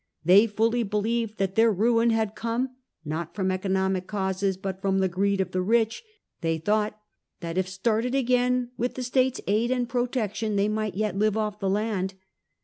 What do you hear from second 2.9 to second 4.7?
not from economic causes,